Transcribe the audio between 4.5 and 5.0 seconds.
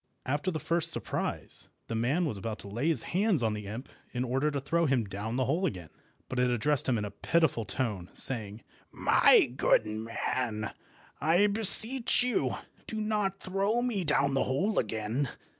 throw